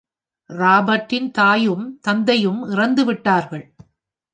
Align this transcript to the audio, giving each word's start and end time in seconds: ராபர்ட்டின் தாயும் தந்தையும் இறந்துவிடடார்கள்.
ராபர்ட்டின் 0.49 1.31
தாயும் 1.31 1.99
தந்தையும் 2.01 2.61
இறந்துவிடடார்கள். 2.69 3.65